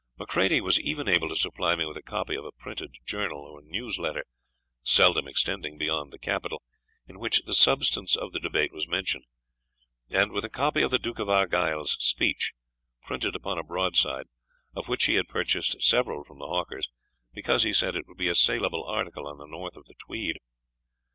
[0.17, 3.61] Macready was even able to supply me with a copy of a printed journal, or
[3.61, 4.25] News Letter,
[4.81, 6.63] seldom extending beyond the capital,
[7.07, 9.25] in which the substance of the debate was mentioned;
[10.09, 12.53] and with a copy of the Duke of Argyle's speech,
[13.03, 14.25] printed upon a broadside,
[14.75, 16.89] of which he had purchased several from the hawkers,
[17.35, 20.39] because, he said, it would be a saleable article on the north of the Tweed.